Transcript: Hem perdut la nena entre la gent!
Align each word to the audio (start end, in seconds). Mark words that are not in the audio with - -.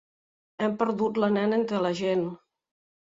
Hem 0.67 0.71
perdut 0.79 1.19
la 1.23 1.29
nena 1.35 1.57
entre 1.63 1.81
la 1.87 1.91
gent! 1.99 2.25